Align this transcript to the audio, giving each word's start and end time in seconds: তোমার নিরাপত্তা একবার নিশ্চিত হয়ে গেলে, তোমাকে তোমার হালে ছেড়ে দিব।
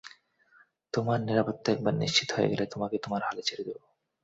তোমার 0.93 1.19
নিরাপত্তা 1.21 1.67
একবার 1.71 1.93
নিশ্চিত 1.95 2.29
হয়ে 2.31 2.51
গেলে, 2.51 2.65
তোমাকে 2.65 2.95
তোমার 2.97 3.21
হালে 3.27 3.41
ছেড়ে 3.41 3.63
দিব। 3.67 3.77